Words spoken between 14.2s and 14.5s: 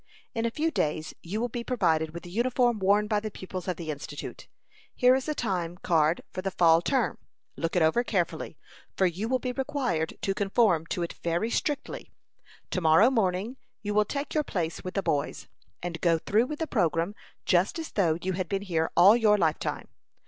your